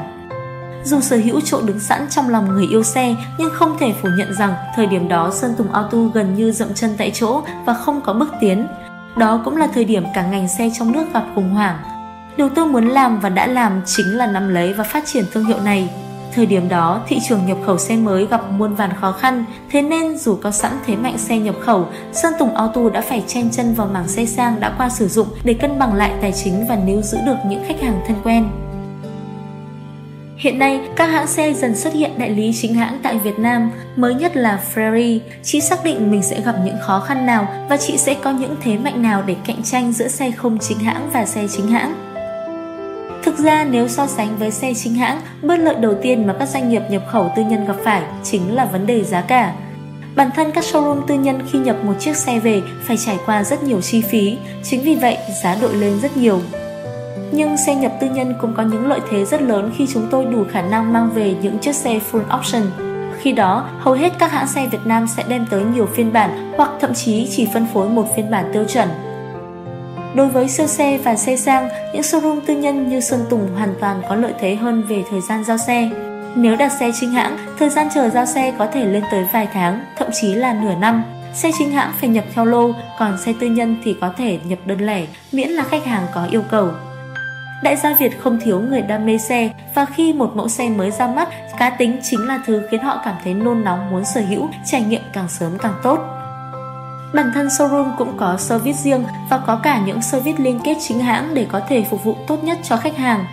Dù 0.83 0.99
sở 1.01 1.17
hữu 1.17 1.39
chỗ 1.41 1.61
đứng 1.61 1.79
sẵn 1.79 2.07
trong 2.09 2.29
lòng 2.29 2.47
người 2.53 2.67
yêu 2.67 2.83
xe 2.83 3.15
nhưng 3.37 3.49
không 3.53 3.77
thể 3.79 3.93
phủ 4.01 4.09
nhận 4.17 4.33
rằng 4.33 4.53
thời 4.75 4.87
điểm 4.87 5.07
đó 5.07 5.31
Sơn 5.33 5.53
Tùng 5.57 5.71
Auto 5.71 5.97
gần 6.13 6.35
như 6.35 6.51
dậm 6.51 6.73
chân 6.75 6.95
tại 6.97 7.11
chỗ 7.13 7.41
và 7.65 7.73
không 7.73 8.01
có 8.01 8.13
bước 8.13 8.29
tiến. 8.41 8.67
Đó 9.17 9.41
cũng 9.45 9.57
là 9.57 9.67
thời 9.73 9.85
điểm 9.85 10.03
cả 10.13 10.27
ngành 10.27 10.47
xe 10.47 10.69
trong 10.79 10.91
nước 10.91 11.05
gặp 11.13 11.23
khủng 11.35 11.49
hoảng. 11.49 11.77
Điều 12.37 12.49
tôi 12.49 12.65
muốn 12.65 12.87
làm 12.87 13.19
và 13.19 13.29
đã 13.29 13.47
làm 13.47 13.81
chính 13.85 14.17
là 14.17 14.27
nắm 14.27 14.49
lấy 14.49 14.73
và 14.73 14.83
phát 14.83 15.03
triển 15.05 15.25
thương 15.33 15.45
hiệu 15.45 15.59
này. 15.59 15.89
Thời 16.33 16.45
điểm 16.45 16.69
đó, 16.69 17.01
thị 17.07 17.19
trường 17.29 17.45
nhập 17.45 17.57
khẩu 17.65 17.77
xe 17.77 17.95
mới 17.95 18.27
gặp 18.27 18.51
muôn 18.51 18.75
vàn 18.75 18.89
khó 19.01 19.11
khăn, 19.11 19.45
thế 19.71 19.81
nên 19.81 20.17
dù 20.17 20.37
có 20.43 20.51
sẵn 20.51 20.71
thế 20.85 20.95
mạnh 20.95 21.17
xe 21.17 21.39
nhập 21.39 21.55
khẩu, 21.61 21.87
Sơn 22.13 22.33
Tùng 22.39 22.55
Auto 22.55 22.89
đã 22.89 23.01
phải 23.01 23.23
chen 23.27 23.49
chân 23.51 23.73
vào 23.73 23.87
mảng 23.87 24.07
xe 24.07 24.25
sang 24.25 24.59
đã 24.59 24.73
qua 24.77 24.89
sử 24.89 25.07
dụng 25.07 25.27
để 25.43 25.53
cân 25.53 25.79
bằng 25.79 25.93
lại 25.93 26.11
tài 26.21 26.31
chính 26.31 26.67
và 26.69 26.75
níu 26.75 27.01
giữ 27.01 27.17
được 27.25 27.37
những 27.47 27.63
khách 27.67 27.81
hàng 27.81 28.01
thân 28.07 28.17
quen. 28.23 28.49
Hiện 30.37 30.59
nay, 30.59 30.79
các 30.95 31.05
hãng 31.05 31.27
xe 31.27 31.53
dần 31.53 31.75
xuất 31.75 31.93
hiện 31.93 32.11
đại 32.17 32.29
lý 32.29 32.51
chính 32.53 32.73
hãng 32.73 32.99
tại 33.03 33.17
Việt 33.17 33.39
Nam, 33.39 33.71
mới 33.95 34.13
nhất 34.13 34.37
là 34.37 34.59
Ferrari. 34.73 35.19
Chị 35.43 35.61
xác 35.61 35.83
định 35.83 36.11
mình 36.11 36.23
sẽ 36.23 36.41
gặp 36.41 36.55
những 36.65 36.75
khó 36.81 36.99
khăn 36.99 37.25
nào 37.25 37.65
và 37.69 37.77
chị 37.77 37.97
sẽ 37.97 38.15
có 38.23 38.31
những 38.31 38.55
thế 38.61 38.77
mạnh 38.77 39.01
nào 39.01 39.23
để 39.25 39.35
cạnh 39.47 39.63
tranh 39.63 39.93
giữa 39.93 40.07
xe 40.07 40.31
không 40.31 40.57
chính 40.59 40.79
hãng 40.79 41.09
và 41.13 41.25
xe 41.25 41.47
chính 41.47 41.67
hãng. 41.67 41.93
Thực 43.23 43.37
ra 43.39 43.63
nếu 43.63 43.87
so 43.87 44.07
sánh 44.07 44.37
với 44.37 44.51
xe 44.51 44.73
chính 44.73 44.95
hãng, 44.95 45.21
bất 45.41 45.59
lợi 45.59 45.75
đầu 45.75 45.93
tiên 46.01 46.27
mà 46.27 46.35
các 46.39 46.49
doanh 46.49 46.69
nghiệp 46.69 46.81
nhập 46.89 47.03
khẩu 47.11 47.31
tư 47.35 47.43
nhân 47.43 47.65
gặp 47.65 47.75
phải 47.83 48.01
chính 48.23 48.55
là 48.55 48.65
vấn 48.65 48.85
đề 48.85 49.03
giá 49.03 49.21
cả. 49.21 49.53
Bản 50.15 50.29
thân 50.35 50.51
các 50.51 50.63
showroom 50.63 51.01
tư 51.07 51.15
nhân 51.15 51.41
khi 51.51 51.59
nhập 51.59 51.75
một 51.83 51.93
chiếc 51.99 52.15
xe 52.15 52.39
về 52.39 52.61
phải 52.83 52.97
trải 52.97 53.17
qua 53.25 53.43
rất 53.43 53.63
nhiều 53.63 53.81
chi 53.81 54.01
phí, 54.01 54.37
chính 54.63 54.81
vì 54.81 54.95
vậy 54.95 55.17
giá 55.43 55.57
đội 55.61 55.73
lên 55.73 55.99
rất 56.01 56.17
nhiều. 56.17 56.41
Nhưng 57.31 57.57
xe 57.57 57.75
nhập 57.75 57.91
tư 57.99 58.07
nhân 58.09 58.33
cũng 58.41 58.53
có 58.53 58.63
những 58.63 58.87
lợi 58.87 58.99
thế 59.09 59.25
rất 59.25 59.41
lớn 59.41 59.71
khi 59.77 59.87
chúng 59.93 60.07
tôi 60.11 60.25
đủ 60.25 60.43
khả 60.51 60.61
năng 60.61 60.93
mang 60.93 61.09
về 61.13 61.35
những 61.41 61.57
chiếc 61.57 61.75
xe 61.75 61.99
full 62.11 62.39
option. 62.39 62.61
Khi 63.21 63.31
đó, 63.31 63.69
hầu 63.79 63.93
hết 63.93 64.13
các 64.19 64.31
hãng 64.31 64.47
xe 64.47 64.67
Việt 64.67 64.85
Nam 64.85 65.07
sẽ 65.07 65.23
đem 65.29 65.45
tới 65.49 65.63
nhiều 65.63 65.85
phiên 65.85 66.13
bản 66.13 66.53
hoặc 66.57 66.69
thậm 66.79 66.93
chí 66.93 67.27
chỉ 67.31 67.47
phân 67.53 67.67
phối 67.73 67.89
một 67.89 68.05
phiên 68.15 68.31
bản 68.31 68.49
tiêu 68.53 68.63
chuẩn. 68.73 68.89
Đối 70.15 70.27
với 70.27 70.47
siêu 70.47 70.67
xe 70.67 70.97
và 70.97 71.15
xe 71.15 71.37
sang, 71.37 71.69
những 71.93 72.01
showroom 72.01 72.39
tư 72.45 72.55
nhân 72.55 72.89
như 72.89 72.99
Sơn 72.99 73.19
Tùng 73.29 73.47
hoàn 73.55 73.73
toàn 73.79 74.01
có 74.09 74.15
lợi 74.15 74.33
thế 74.39 74.55
hơn 74.55 74.83
về 74.83 75.03
thời 75.11 75.21
gian 75.21 75.43
giao 75.43 75.57
xe. 75.57 75.89
Nếu 76.35 76.55
đặt 76.55 76.71
xe 76.79 76.91
chính 76.99 77.11
hãng, 77.11 77.37
thời 77.59 77.69
gian 77.69 77.87
chờ 77.93 78.09
giao 78.09 78.25
xe 78.25 78.53
có 78.57 78.67
thể 78.67 78.85
lên 78.85 79.03
tới 79.11 79.25
vài 79.33 79.47
tháng, 79.53 79.85
thậm 79.97 80.07
chí 80.21 80.33
là 80.33 80.53
nửa 80.53 80.75
năm. 80.75 81.03
Xe 81.33 81.51
chính 81.59 81.71
hãng 81.71 81.91
phải 81.99 82.09
nhập 82.09 82.23
theo 82.33 82.45
lô, 82.45 82.71
còn 82.99 83.17
xe 83.17 83.33
tư 83.39 83.47
nhân 83.47 83.75
thì 83.83 83.95
có 84.01 84.09
thể 84.17 84.39
nhập 84.47 84.59
đơn 84.65 84.85
lẻ, 84.85 85.05
miễn 85.31 85.49
là 85.49 85.63
khách 85.63 85.85
hàng 85.85 86.03
có 86.13 86.27
yêu 86.31 86.43
cầu. 86.51 86.69
Đại 87.63 87.75
gia 87.75 87.93
Việt 87.93 88.19
không 88.19 88.39
thiếu 88.39 88.59
người 88.59 88.81
đam 88.81 89.05
mê 89.05 89.17
xe 89.17 89.49
và 89.75 89.85
khi 89.85 90.13
một 90.13 90.31
mẫu 90.35 90.49
xe 90.49 90.69
mới 90.69 90.91
ra 90.91 91.07
mắt, 91.07 91.29
cá 91.57 91.69
tính 91.69 91.99
chính 92.03 92.27
là 92.27 92.39
thứ 92.45 92.67
khiến 92.71 92.81
họ 92.81 93.01
cảm 93.05 93.15
thấy 93.23 93.33
nôn 93.33 93.63
nóng 93.63 93.91
muốn 93.91 94.05
sở 94.05 94.21
hữu, 94.21 94.49
trải 94.65 94.81
nghiệm 94.81 95.01
càng 95.13 95.27
sớm 95.27 95.57
càng 95.57 95.73
tốt. 95.83 95.99
Bản 97.13 97.31
thân 97.33 97.47
showroom 97.47 97.91
cũng 97.97 98.17
có 98.17 98.37
service 98.37 98.77
riêng 98.77 99.03
và 99.29 99.37
có 99.47 99.59
cả 99.63 99.81
những 99.85 100.01
service 100.01 100.43
liên 100.43 100.59
kết 100.63 100.75
chính 100.87 100.99
hãng 100.99 101.33
để 101.33 101.45
có 101.51 101.59
thể 101.69 101.85
phục 101.89 102.03
vụ 102.03 102.15
tốt 102.27 102.43
nhất 102.43 102.57
cho 102.63 102.77
khách 102.77 102.97
hàng. 102.97 103.25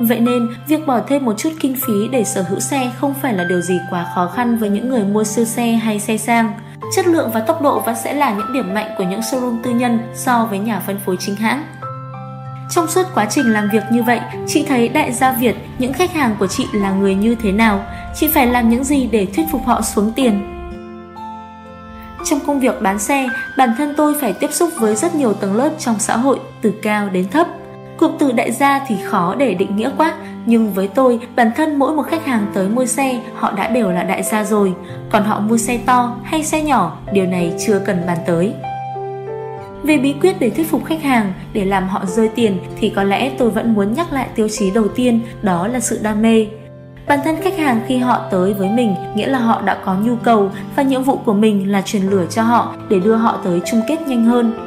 Vậy 0.00 0.20
nên, 0.20 0.48
việc 0.66 0.86
bỏ 0.86 1.00
thêm 1.08 1.24
một 1.24 1.34
chút 1.38 1.50
kinh 1.60 1.76
phí 1.86 2.08
để 2.12 2.24
sở 2.24 2.42
hữu 2.42 2.60
xe 2.60 2.90
không 2.96 3.14
phải 3.22 3.34
là 3.34 3.44
điều 3.44 3.60
gì 3.60 3.80
quá 3.90 4.06
khó 4.14 4.26
khăn 4.26 4.56
với 4.56 4.70
những 4.70 4.88
người 4.88 5.04
mua 5.04 5.24
siêu 5.24 5.44
xe 5.44 5.66
hay 5.72 6.00
xe 6.00 6.16
sang. 6.16 6.52
Chất 6.96 7.06
lượng 7.06 7.30
và 7.34 7.40
tốc 7.40 7.62
độ 7.62 7.80
vẫn 7.80 7.94
sẽ 8.04 8.14
là 8.14 8.34
những 8.34 8.52
điểm 8.52 8.74
mạnh 8.74 8.90
của 8.98 9.04
những 9.04 9.20
showroom 9.20 9.62
tư 9.62 9.70
nhân 9.70 9.98
so 10.14 10.46
với 10.50 10.58
nhà 10.58 10.80
phân 10.86 10.98
phối 11.06 11.16
chính 11.20 11.36
hãng. 11.36 11.64
Trong 12.70 12.88
suốt 12.88 13.02
quá 13.14 13.26
trình 13.30 13.52
làm 13.52 13.68
việc 13.72 13.82
như 13.92 14.02
vậy, 14.02 14.20
chị 14.46 14.64
thấy 14.68 14.88
đại 14.88 15.12
gia 15.12 15.32
Việt, 15.32 15.56
những 15.78 15.92
khách 15.92 16.12
hàng 16.12 16.36
của 16.38 16.46
chị 16.46 16.66
là 16.72 16.90
người 16.90 17.14
như 17.14 17.34
thế 17.34 17.52
nào? 17.52 17.84
Chị 18.14 18.28
phải 18.28 18.46
làm 18.46 18.70
những 18.70 18.84
gì 18.84 19.08
để 19.12 19.26
thuyết 19.26 19.46
phục 19.52 19.66
họ 19.66 19.82
xuống 19.82 20.12
tiền? 20.16 20.56
Trong 22.24 22.40
công 22.46 22.60
việc 22.60 22.82
bán 22.82 22.98
xe, 22.98 23.28
bản 23.58 23.74
thân 23.78 23.94
tôi 23.96 24.14
phải 24.20 24.32
tiếp 24.32 24.52
xúc 24.52 24.70
với 24.76 24.96
rất 24.96 25.14
nhiều 25.14 25.32
tầng 25.32 25.56
lớp 25.56 25.70
trong 25.78 25.98
xã 25.98 26.16
hội, 26.16 26.40
từ 26.62 26.72
cao 26.82 27.08
đến 27.08 27.28
thấp. 27.28 27.46
Cụm 27.96 28.12
từ 28.18 28.32
đại 28.32 28.52
gia 28.52 28.78
thì 28.86 28.96
khó 29.04 29.34
để 29.34 29.54
định 29.54 29.76
nghĩa 29.76 29.90
quá, 29.96 30.14
nhưng 30.46 30.72
với 30.72 30.88
tôi, 30.88 31.20
bản 31.36 31.50
thân 31.56 31.78
mỗi 31.78 31.94
một 31.94 32.02
khách 32.02 32.26
hàng 32.26 32.46
tới 32.54 32.68
mua 32.68 32.86
xe, 32.86 33.20
họ 33.34 33.52
đã 33.52 33.68
đều 33.68 33.90
là 33.90 34.02
đại 34.02 34.22
gia 34.22 34.44
rồi. 34.44 34.74
Còn 35.10 35.24
họ 35.24 35.40
mua 35.40 35.56
xe 35.56 35.78
to 35.86 36.16
hay 36.24 36.44
xe 36.44 36.62
nhỏ, 36.62 36.96
điều 37.12 37.26
này 37.26 37.52
chưa 37.66 37.78
cần 37.78 38.02
bàn 38.06 38.18
tới. 38.26 38.54
Về 39.82 39.98
bí 39.98 40.14
quyết 40.20 40.40
để 40.40 40.50
thuyết 40.50 40.70
phục 40.70 40.84
khách 40.84 41.02
hàng, 41.02 41.32
để 41.52 41.64
làm 41.64 41.88
họ 41.88 42.06
rơi 42.06 42.28
tiền 42.28 42.58
thì 42.78 42.92
có 42.96 43.02
lẽ 43.02 43.30
tôi 43.38 43.50
vẫn 43.50 43.74
muốn 43.74 43.92
nhắc 43.94 44.12
lại 44.12 44.28
tiêu 44.34 44.48
chí 44.48 44.70
đầu 44.70 44.88
tiên, 44.88 45.20
đó 45.42 45.66
là 45.66 45.80
sự 45.80 45.98
đam 46.02 46.22
mê. 46.22 46.46
Bản 47.08 47.18
thân 47.24 47.36
khách 47.42 47.58
hàng 47.58 47.80
khi 47.86 47.96
họ 47.96 48.20
tới 48.30 48.54
với 48.54 48.68
mình 48.68 48.94
nghĩa 49.14 49.26
là 49.26 49.38
họ 49.38 49.62
đã 49.62 49.78
có 49.84 49.94
nhu 49.94 50.16
cầu 50.16 50.50
và 50.76 50.82
nhiệm 50.82 51.02
vụ 51.02 51.16
của 51.16 51.32
mình 51.32 51.72
là 51.72 51.82
truyền 51.82 52.02
lửa 52.02 52.26
cho 52.30 52.42
họ 52.42 52.74
để 52.88 53.00
đưa 53.00 53.14
họ 53.14 53.38
tới 53.44 53.60
chung 53.70 53.82
kết 53.88 54.00
nhanh 54.00 54.24
hơn. 54.24 54.66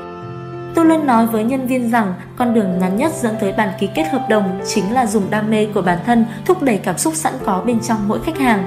Tôi 0.75 0.85
luôn 0.85 1.05
nói 1.05 1.27
với 1.27 1.43
nhân 1.43 1.67
viên 1.67 1.91
rằng 1.91 2.13
con 2.35 2.53
đường 2.53 2.79
ngắn 2.79 2.97
nhất 2.97 3.11
dẫn 3.21 3.35
tới 3.39 3.53
bản 3.57 3.69
ký 3.79 3.89
kết 3.95 4.07
hợp 4.11 4.25
đồng 4.29 4.59
chính 4.65 4.93
là 4.93 5.05
dùng 5.05 5.23
đam 5.29 5.51
mê 5.51 5.65
của 5.65 5.81
bản 5.81 5.97
thân 6.05 6.25
thúc 6.45 6.63
đẩy 6.63 6.77
cảm 6.77 6.97
xúc 6.97 7.13
sẵn 7.15 7.33
có 7.45 7.63
bên 7.65 7.79
trong 7.79 8.07
mỗi 8.07 8.19
khách 8.25 8.37
hàng. 8.37 8.63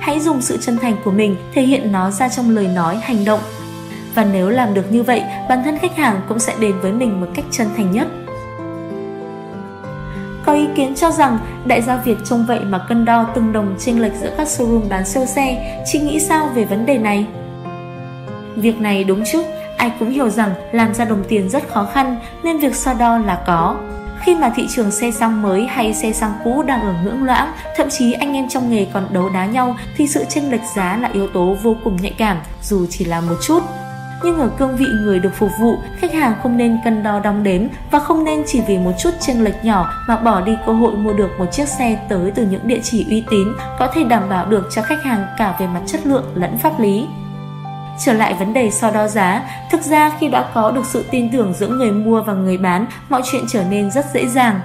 Hãy 0.00 0.20
dùng 0.20 0.42
sự 0.42 0.56
chân 0.56 0.78
thành 0.78 0.96
của 1.04 1.10
mình 1.10 1.36
thể 1.54 1.62
hiện 1.62 1.92
nó 1.92 2.10
ra 2.10 2.28
trong 2.28 2.50
lời 2.50 2.68
nói, 2.74 2.96
hành 3.02 3.24
động. 3.24 3.40
Và 4.14 4.24
nếu 4.24 4.48
làm 4.48 4.74
được 4.74 4.92
như 4.92 5.02
vậy, 5.02 5.22
bản 5.48 5.62
thân 5.64 5.78
khách 5.78 5.96
hàng 5.96 6.20
cũng 6.28 6.38
sẽ 6.38 6.54
đến 6.60 6.80
với 6.80 6.92
mình 6.92 7.20
một 7.20 7.26
cách 7.34 7.44
chân 7.50 7.68
thành 7.76 7.92
nhất. 7.92 8.08
Có 10.44 10.52
ý 10.52 10.66
kiến 10.76 10.94
cho 10.94 11.10
rằng 11.10 11.38
đại 11.64 11.82
gia 11.82 11.96
Việt 11.96 12.16
trông 12.24 12.46
vậy 12.46 12.60
mà 12.60 12.86
cân 12.88 13.04
đo 13.04 13.26
từng 13.34 13.52
đồng 13.52 13.74
chênh 13.78 14.02
lệch 14.02 14.14
giữa 14.14 14.30
các 14.36 14.46
showroom 14.46 14.88
bán 14.88 15.04
siêu 15.04 15.26
xe, 15.26 15.80
chị 15.86 15.98
nghĩ 15.98 16.20
sao 16.20 16.48
về 16.54 16.64
vấn 16.64 16.86
đề 16.86 16.98
này? 16.98 17.26
Việc 18.56 18.80
này 18.80 19.04
đúng 19.04 19.24
chứ, 19.32 19.44
ai 19.76 19.92
cũng 19.98 20.10
hiểu 20.10 20.28
rằng 20.28 20.50
làm 20.72 20.94
ra 20.94 21.04
đồng 21.04 21.24
tiền 21.28 21.48
rất 21.48 21.68
khó 21.68 21.88
khăn 21.92 22.16
nên 22.42 22.58
việc 22.58 22.74
so 22.74 22.94
đo 22.94 23.18
là 23.18 23.42
có. 23.46 23.76
Khi 24.20 24.34
mà 24.34 24.52
thị 24.56 24.66
trường 24.70 24.90
xe 24.90 25.10
xăng 25.10 25.42
mới 25.42 25.66
hay 25.66 25.94
xe 25.94 26.12
xăng 26.12 26.32
cũ 26.44 26.62
đang 26.62 26.80
ở 26.80 26.94
ngưỡng 27.04 27.24
loãng, 27.24 27.52
thậm 27.76 27.90
chí 27.90 28.12
anh 28.12 28.34
em 28.34 28.48
trong 28.48 28.70
nghề 28.70 28.86
còn 28.92 29.06
đấu 29.12 29.28
đá 29.28 29.46
nhau 29.46 29.76
thì 29.96 30.06
sự 30.06 30.24
chênh 30.28 30.50
lệch 30.50 30.64
giá 30.76 30.98
là 31.02 31.10
yếu 31.12 31.26
tố 31.26 31.56
vô 31.62 31.76
cùng 31.84 31.96
nhạy 32.02 32.14
cảm 32.18 32.36
dù 32.62 32.86
chỉ 32.90 33.04
là 33.04 33.20
một 33.20 33.36
chút 33.42 33.62
nhưng 34.24 34.38
ở 34.38 34.50
cương 34.58 34.76
vị 34.76 34.86
người 35.00 35.18
được 35.18 35.34
phục 35.34 35.50
vụ, 35.60 35.76
khách 35.96 36.12
hàng 36.12 36.34
không 36.42 36.56
nên 36.56 36.78
cân 36.84 37.02
đo 37.02 37.20
đong 37.20 37.42
đếm 37.42 37.62
và 37.90 37.98
không 37.98 38.24
nên 38.24 38.42
chỉ 38.46 38.60
vì 38.68 38.78
một 38.78 38.92
chút 38.98 39.10
chênh 39.20 39.44
lệch 39.44 39.64
nhỏ 39.64 39.90
mà 40.08 40.16
bỏ 40.16 40.40
đi 40.40 40.56
cơ 40.66 40.72
hội 40.72 40.92
mua 40.92 41.12
được 41.12 41.30
một 41.38 41.46
chiếc 41.52 41.68
xe 41.68 41.98
tới 42.08 42.32
từ 42.34 42.46
những 42.46 42.68
địa 42.68 42.80
chỉ 42.82 43.06
uy 43.08 43.24
tín 43.30 43.48
có 43.78 43.86
thể 43.94 44.04
đảm 44.04 44.22
bảo 44.28 44.46
được 44.46 44.68
cho 44.74 44.82
khách 44.82 45.02
hàng 45.02 45.26
cả 45.38 45.56
về 45.60 45.66
mặt 45.66 45.80
chất 45.86 46.06
lượng 46.06 46.24
lẫn 46.34 46.58
pháp 46.58 46.80
lý. 46.80 47.06
Trở 48.04 48.12
lại 48.12 48.34
vấn 48.34 48.52
đề 48.52 48.70
so 48.70 48.90
đo 48.90 49.08
giá, 49.08 49.42
thực 49.70 49.82
ra 49.82 50.10
khi 50.20 50.28
đã 50.28 50.50
có 50.54 50.70
được 50.70 50.86
sự 50.86 51.04
tin 51.10 51.30
tưởng 51.30 51.54
giữa 51.54 51.68
người 51.68 51.92
mua 51.92 52.22
và 52.22 52.32
người 52.32 52.58
bán, 52.58 52.86
mọi 53.08 53.22
chuyện 53.32 53.44
trở 53.48 53.64
nên 53.70 53.90
rất 53.90 54.04
dễ 54.14 54.26
dàng. 54.26 54.60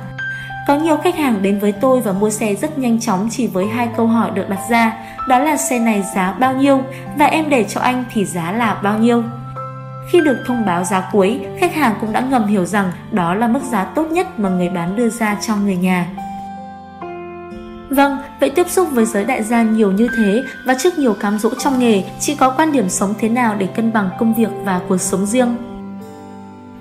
Có 0.67 0.75
nhiều 0.75 0.97
khách 0.97 1.15
hàng 1.15 1.41
đến 1.41 1.59
với 1.59 1.71
tôi 1.71 2.01
và 2.01 2.11
mua 2.11 2.29
xe 2.29 2.55
rất 2.55 2.77
nhanh 2.77 2.99
chóng 2.99 3.29
chỉ 3.31 3.47
với 3.47 3.67
hai 3.67 3.89
câu 3.97 4.07
hỏi 4.07 4.31
được 4.31 4.49
đặt 4.49 4.59
ra, 4.69 4.93
đó 5.27 5.39
là 5.39 5.57
xe 5.57 5.79
này 5.79 6.03
giá 6.15 6.31
bao 6.39 6.53
nhiêu 6.53 6.81
và 7.17 7.25
em 7.25 7.49
để 7.49 7.63
cho 7.63 7.81
anh 7.81 8.03
thì 8.13 8.25
giá 8.25 8.51
là 8.51 8.79
bao 8.83 8.99
nhiêu. 8.99 9.23
Khi 10.11 10.21
được 10.21 10.37
thông 10.45 10.65
báo 10.65 10.83
giá 10.83 11.09
cuối, 11.11 11.39
khách 11.59 11.75
hàng 11.75 11.95
cũng 12.01 12.13
đã 12.13 12.21
ngầm 12.21 12.47
hiểu 12.47 12.65
rằng 12.65 12.91
đó 13.11 13.35
là 13.35 13.47
mức 13.47 13.61
giá 13.71 13.83
tốt 13.83 14.11
nhất 14.11 14.39
mà 14.39 14.49
người 14.49 14.69
bán 14.69 14.95
đưa 14.95 15.09
ra 15.09 15.37
cho 15.47 15.55
người 15.55 15.75
nhà. 15.75 16.07
Vâng, 17.89 18.17
vậy 18.39 18.49
tiếp 18.49 18.69
xúc 18.69 18.87
với 18.91 19.05
giới 19.05 19.25
đại 19.25 19.43
gia 19.43 19.63
nhiều 19.63 19.91
như 19.91 20.07
thế 20.17 20.43
và 20.65 20.75
trước 20.79 20.97
nhiều 20.97 21.13
cám 21.13 21.39
dỗ 21.39 21.49
trong 21.55 21.79
nghề, 21.79 22.03
chị 22.19 22.35
có 22.35 22.49
quan 22.49 22.71
điểm 22.71 22.89
sống 22.89 23.13
thế 23.19 23.29
nào 23.29 23.55
để 23.57 23.67
cân 23.67 23.93
bằng 23.93 24.09
công 24.19 24.33
việc 24.33 24.49
và 24.63 24.81
cuộc 24.87 24.97
sống 24.97 25.25
riêng? 25.25 25.55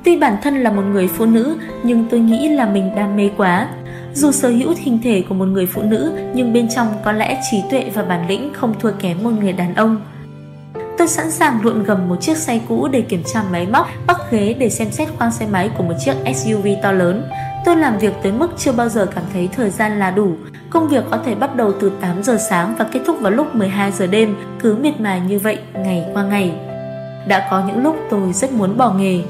Tuy 0.04 0.16
bản 0.16 0.36
thân 0.42 0.56
là 0.56 0.72
một 0.72 0.82
người 0.82 1.08
phụ 1.08 1.26
nữ, 1.26 1.56
nhưng 1.82 2.06
tôi 2.10 2.20
nghĩ 2.20 2.48
là 2.48 2.66
mình 2.66 2.94
đam 2.96 3.16
mê 3.16 3.30
quá. 3.36 3.68
Dù 4.14 4.32
sở 4.32 4.48
hữu 4.48 4.74
hình 4.78 4.98
thể 5.04 5.24
của 5.28 5.34
một 5.34 5.44
người 5.44 5.66
phụ 5.66 5.82
nữ, 5.82 6.12
nhưng 6.34 6.52
bên 6.52 6.68
trong 6.68 6.88
có 7.04 7.12
lẽ 7.12 7.40
trí 7.50 7.62
tuệ 7.70 7.90
và 7.94 8.02
bản 8.02 8.28
lĩnh 8.28 8.52
không 8.54 8.74
thua 8.80 8.90
kém 8.98 9.22
một 9.22 9.30
người 9.40 9.52
đàn 9.52 9.74
ông. 9.74 10.00
Tôi 10.98 11.08
sẵn 11.08 11.30
sàng 11.30 11.58
luộn 11.62 11.82
gầm 11.82 12.08
một 12.08 12.16
chiếc 12.20 12.36
xe 12.36 12.60
cũ 12.68 12.88
để 12.88 13.00
kiểm 13.00 13.22
tra 13.34 13.42
máy 13.52 13.66
móc, 13.66 13.88
bắc 14.06 14.30
ghế 14.30 14.54
để 14.58 14.70
xem 14.70 14.90
xét 14.90 15.08
khoang 15.18 15.32
xe 15.32 15.46
máy 15.46 15.70
của 15.78 15.84
một 15.84 15.94
chiếc 16.04 16.14
SUV 16.34 16.66
to 16.82 16.92
lớn. 16.92 17.28
Tôi 17.64 17.76
làm 17.76 17.98
việc 17.98 18.12
tới 18.22 18.32
mức 18.32 18.50
chưa 18.58 18.72
bao 18.72 18.88
giờ 18.88 19.06
cảm 19.14 19.24
thấy 19.32 19.48
thời 19.56 19.70
gian 19.70 19.98
là 19.98 20.10
đủ. 20.10 20.32
Công 20.70 20.88
việc 20.88 21.04
có 21.10 21.18
thể 21.24 21.34
bắt 21.34 21.56
đầu 21.56 21.72
từ 21.80 21.92
8 22.00 22.22
giờ 22.22 22.38
sáng 22.50 22.74
và 22.78 22.86
kết 22.92 23.00
thúc 23.06 23.20
vào 23.20 23.32
lúc 23.32 23.54
12 23.54 23.92
giờ 23.92 24.06
đêm, 24.06 24.36
cứ 24.60 24.76
miệt 24.76 25.00
mài 25.00 25.20
như 25.20 25.38
vậy 25.38 25.58
ngày 25.74 26.04
qua 26.12 26.22
ngày. 26.22 26.52
Đã 27.28 27.48
có 27.50 27.62
những 27.66 27.82
lúc 27.82 27.96
tôi 28.10 28.32
rất 28.32 28.52
muốn 28.52 28.76
bỏ 28.76 28.92
nghề. 28.92 29.20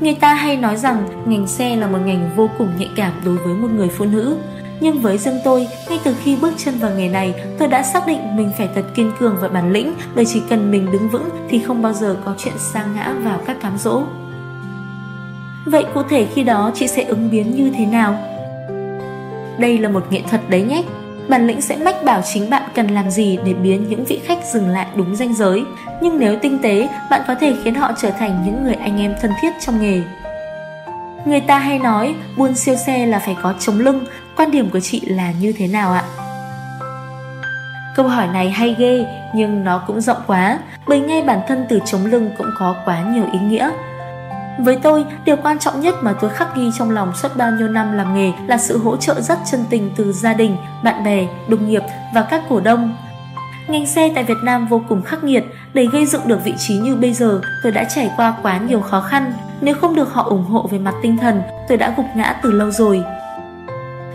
Người 0.00 0.14
ta 0.14 0.34
hay 0.34 0.56
nói 0.56 0.76
rằng 0.76 1.08
ngành 1.26 1.46
xe 1.46 1.76
là 1.76 1.86
một 1.86 1.98
ngành 2.04 2.30
vô 2.36 2.50
cùng 2.58 2.68
nhạy 2.78 2.90
cảm 2.96 3.12
đối 3.24 3.36
với 3.36 3.54
một 3.54 3.68
người 3.76 3.88
phụ 3.88 4.04
nữ. 4.04 4.36
Nhưng 4.80 5.00
với 5.00 5.18
riêng 5.18 5.40
tôi, 5.44 5.68
ngay 5.88 5.98
từ 6.04 6.14
khi 6.22 6.36
bước 6.36 6.52
chân 6.56 6.74
vào 6.78 6.90
nghề 6.96 7.08
này, 7.08 7.34
tôi 7.58 7.68
đã 7.68 7.82
xác 7.82 8.06
định 8.06 8.36
mình 8.36 8.52
phải 8.58 8.68
thật 8.74 8.84
kiên 8.94 9.12
cường 9.18 9.36
và 9.40 9.48
bản 9.48 9.72
lĩnh 9.72 9.94
bởi 10.14 10.24
chỉ 10.26 10.42
cần 10.50 10.70
mình 10.70 10.92
đứng 10.92 11.08
vững 11.08 11.28
thì 11.48 11.58
không 11.58 11.82
bao 11.82 11.92
giờ 11.92 12.16
có 12.24 12.34
chuyện 12.38 12.54
sa 12.58 12.84
ngã 12.94 13.14
vào 13.24 13.38
các 13.46 13.56
cám 13.62 13.78
dỗ. 13.78 14.02
Vậy 15.66 15.84
cụ 15.94 16.02
thể 16.02 16.26
khi 16.34 16.44
đó 16.44 16.70
chị 16.74 16.88
sẽ 16.88 17.02
ứng 17.02 17.30
biến 17.30 17.56
như 17.56 17.70
thế 17.76 17.86
nào? 17.86 18.18
Đây 19.58 19.78
là 19.78 19.88
một 19.88 20.06
nghệ 20.10 20.22
thuật 20.30 20.50
đấy 20.50 20.62
nhé. 20.62 20.82
Bản 21.28 21.46
lĩnh 21.46 21.60
sẽ 21.60 21.76
mách 21.76 22.04
bảo 22.04 22.22
chính 22.22 22.50
bạn 22.50 22.62
cần 22.74 22.86
làm 22.86 23.10
gì 23.10 23.38
để 23.44 23.54
biến 23.54 23.88
những 23.88 24.04
vị 24.04 24.20
khách 24.24 24.38
dừng 24.52 24.68
lại 24.68 24.86
đúng 24.94 25.16
danh 25.16 25.34
giới. 25.34 25.64
Nhưng 26.02 26.18
nếu 26.18 26.36
tinh 26.42 26.58
tế, 26.62 26.88
bạn 27.10 27.20
có 27.28 27.34
thể 27.34 27.54
khiến 27.64 27.74
họ 27.74 27.92
trở 28.02 28.10
thành 28.10 28.42
những 28.46 28.64
người 28.64 28.74
anh 28.74 28.98
em 29.00 29.14
thân 29.20 29.30
thiết 29.42 29.50
trong 29.66 29.80
nghề. 29.80 30.02
Người 31.26 31.40
ta 31.40 31.58
hay 31.58 31.78
nói 31.78 32.14
buôn 32.36 32.54
siêu 32.54 32.76
xe 32.76 33.06
là 33.06 33.18
phải 33.18 33.36
có 33.42 33.54
chống 33.60 33.78
lưng, 33.78 34.04
quan 34.36 34.50
điểm 34.50 34.70
của 34.70 34.80
chị 34.80 35.00
là 35.06 35.32
như 35.40 35.52
thế 35.52 35.66
nào 35.66 35.92
ạ? 35.92 36.02
Câu 37.96 38.08
hỏi 38.08 38.26
này 38.26 38.50
hay 38.50 38.76
ghê 38.78 39.06
nhưng 39.34 39.64
nó 39.64 39.82
cũng 39.86 40.00
rộng 40.00 40.22
quá 40.26 40.58
bởi 40.86 41.00
ngay 41.00 41.22
bản 41.22 41.40
thân 41.48 41.66
từ 41.68 41.80
chống 41.84 42.06
lưng 42.06 42.30
cũng 42.38 42.46
có 42.58 42.76
quá 42.84 43.02
nhiều 43.02 43.24
ý 43.32 43.38
nghĩa. 43.38 43.70
Với 44.58 44.78
tôi, 44.82 45.04
điều 45.24 45.36
quan 45.36 45.58
trọng 45.58 45.80
nhất 45.80 45.94
mà 46.02 46.12
tôi 46.20 46.30
khắc 46.30 46.56
ghi 46.56 46.70
trong 46.78 46.90
lòng 46.90 47.12
suốt 47.14 47.36
bao 47.36 47.50
nhiêu 47.50 47.68
năm 47.68 47.92
làm 47.92 48.14
nghề 48.14 48.32
là 48.46 48.58
sự 48.58 48.78
hỗ 48.78 48.96
trợ 48.96 49.20
rất 49.20 49.38
chân 49.50 49.64
tình 49.70 49.90
từ 49.96 50.12
gia 50.12 50.34
đình, 50.34 50.56
bạn 50.84 51.04
bè, 51.04 51.26
đồng 51.48 51.68
nghiệp 51.68 51.82
và 52.14 52.22
các 52.22 52.42
cổ 52.48 52.60
đông. 52.60 52.96
Ngành 53.68 53.86
xe 53.86 54.12
tại 54.14 54.24
Việt 54.24 54.38
Nam 54.42 54.66
vô 54.66 54.82
cùng 54.88 55.02
khắc 55.02 55.24
nghiệt, 55.24 55.44
để 55.74 55.86
gây 55.92 56.06
dựng 56.06 56.28
được 56.28 56.44
vị 56.44 56.54
trí 56.58 56.74
như 56.74 56.96
bây 56.96 57.12
giờ, 57.12 57.40
tôi 57.62 57.72
đã 57.72 57.84
trải 57.84 58.10
qua 58.16 58.34
quá 58.42 58.58
nhiều 58.58 58.80
khó 58.80 59.00
khăn. 59.00 59.32
Nếu 59.60 59.74
không 59.74 59.94
được 59.94 60.12
họ 60.12 60.22
ủng 60.22 60.44
hộ 60.44 60.66
về 60.70 60.78
mặt 60.78 60.94
tinh 61.02 61.16
thần, 61.16 61.42
tôi 61.68 61.78
đã 61.78 61.94
gục 61.96 62.06
ngã 62.16 62.40
từ 62.42 62.52
lâu 62.52 62.70
rồi. 62.70 63.02